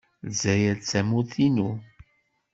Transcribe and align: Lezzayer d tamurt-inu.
Lezzayer 0.27 0.75
d 0.79 0.83
tamurt-inu. 0.89 1.69